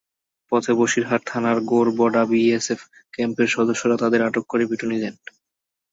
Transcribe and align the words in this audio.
পথে 0.51 0.71
বশিরহাট 0.79 1.21
থানার 1.27 1.57
গোরবডা 1.69 2.21
বিএসএফ 2.29 2.81
ক্যাম্পের 3.13 3.49
সদস্যরা 3.55 3.95
তাঁদের 4.01 4.21
আটক 4.27 4.45
করে 4.47 4.63
পিটুনি 4.69 4.97
দেন। 5.03 5.15